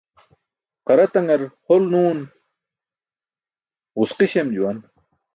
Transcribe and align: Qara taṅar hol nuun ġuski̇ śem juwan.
Qara 0.85 1.05
taṅar 1.13 1.41
hol 1.65 1.83
nuun 1.91 2.19
ġuski̇ 3.97 4.27
śem 4.31 4.47
juwan. 4.55 4.77